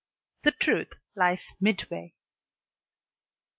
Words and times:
The 0.41 0.51
truth 0.53 0.93
lies 1.15 1.45
midway. 1.59 2.15